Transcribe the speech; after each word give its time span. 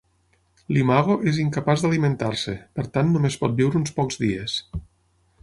L'imago 0.77 1.17
és 1.31 1.37
incapaç 1.43 1.83
d'alimentar-se, 1.83 2.57
per 2.79 2.87
tant 2.97 3.13
només 3.19 3.39
pot 3.45 3.55
viure 3.61 3.81
uns 3.83 3.95
pocs 4.01 4.21
dies. 4.27 4.59